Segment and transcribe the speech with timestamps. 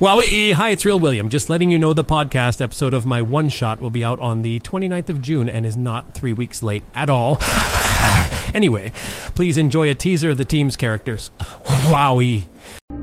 [0.00, 1.28] Well, eh, hi, it's Real William.
[1.28, 4.40] Just letting you know the podcast episode of my one shot will be out on
[4.40, 7.36] the 29th of June and is not three weeks late at all.
[8.54, 8.92] anyway,
[9.34, 11.30] please enjoy a teaser of the team's characters.
[11.90, 12.44] Wowie.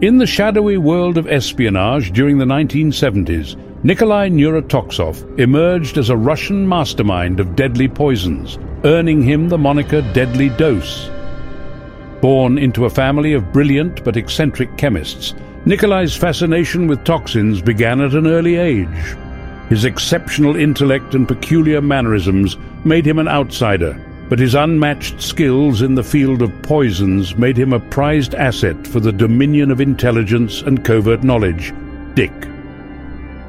[0.00, 6.66] In the shadowy world of espionage during the 1970s, Nikolai Neurotoxov emerged as a Russian
[6.66, 11.10] mastermind of deadly poisons, earning him the moniker Deadly Dose.
[12.22, 15.34] Born into a family of brilliant but eccentric chemists,
[15.68, 19.16] Nikolai's fascination with toxins began at an early age.
[19.68, 25.96] His exceptional intellect and peculiar mannerisms made him an outsider, but his unmatched skills in
[25.96, 30.84] the field of poisons made him a prized asset for the Dominion of Intelligence and
[30.84, 31.74] Covert Knowledge,
[32.14, 32.48] Dick.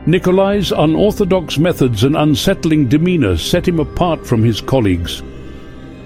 [0.08, 5.22] Nikolai's unorthodox methods and unsettling demeanor set him apart from his colleagues.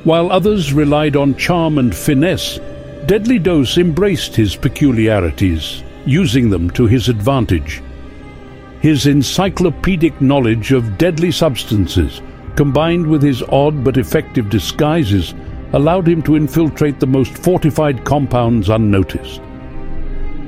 [0.04, 2.60] While others relied on charm and finesse,
[3.06, 7.82] Deadly Dose embraced his peculiarities using them to his advantage.
[8.82, 12.22] His encyclopedic knowledge of deadly substances,
[12.56, 15.34] combined with his odd but effective disguises,
[15.74, 19.42] allowed him to infiltrate the most fortified compounds unnoticed.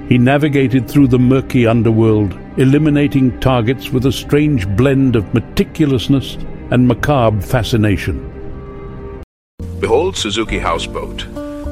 [0.09, 6.35] He navigated through the murky underworld, eliminating targets with a strange blend of meticulousness
[6.71, 8.29] and macabre fascination.
[9.79, 11.25] Behold Suzuki Houseboat,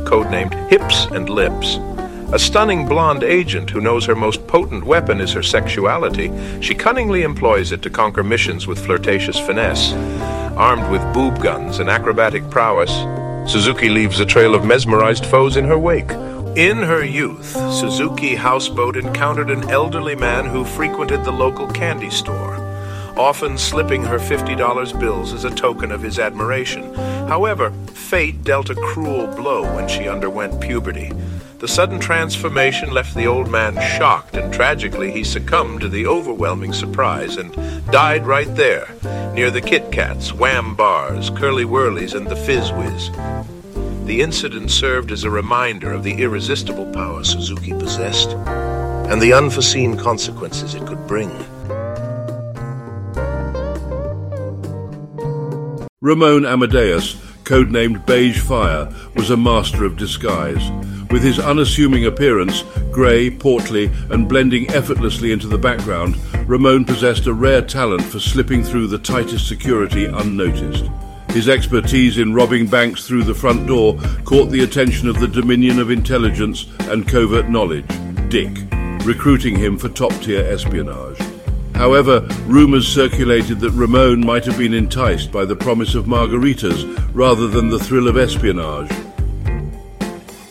[0.06, 1.78] codenamed Hips and Lips.
[2.34, 7.24] A stunning blonde agent who knows her most potent weapon is her sexuality, she cunningly
[7.24, 9.92] employs it to conquer missions with flirtatious finesse.
[10.56, 12.92] Armed with boob guns and acrobatic prowess,
[13.52, 16.10] Suzuki leaves a trail of mesmerized foes in her wake.
[16.56, 22.56] In her youth, Suzuki Houseboat encountered an elderly man who frequented the local candy store,
[23.18, 26.94] often slipping her $50 bills as a token of his admiration.
[27.28, 31.12] However, fate dealt a cruel blow when she underwent puberty.
[31.62, 36.74] The sudden transformation left the old man shocked, and tragically he succumbed to the overwhelming
[36.74, 37.54] surprise and
[37.92, 38.88] died right there,
[39.36, 43.12] near the Kit Kats, Wham Bars, Curly Wurlies, and the Fizz Whiz.
[44.08, 48.32] The incident served as a reminder of the irresistible power Suzuki possessed
[49.12, 51.30] and the unforeseen consequences it could bring.
[56.02, 57.14] Ramon Amadeus,
[57.44, 60.72] codenamed Beige Fire, was a master of disguise.
[61.12, 66.16] With his unassuming appearance, grey, portly, and blending effortlessly into the background,
[66.48, 70.86] Ramon possessed a rare talent for slipping through the tightest security unnoticed.
[71.32, 75.80] His expertise in robbing banks through the front door caught the attention of the Dominion
[75.80, 77.88] of Intelligence and Covert Knowledge,
[78.30, 78.52] Dick,
[79.06, 81.20] recruiting him for top-tier espionage.
[81.76, 87.48] However, rumours circulated that Ramon might have been enticed by the promise of margaritas rather
[87.48, 88.92] than the thrill of espionage,